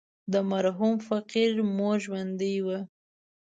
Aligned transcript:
د 0.33 0.35
مرحوم 0.51 0.95
فقير 1.07 1.51
مور 1.77 1.95
ژوندۍ 2.05 2.55
وه. 2.65 2.79